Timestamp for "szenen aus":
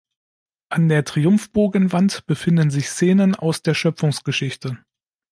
2.89-3.61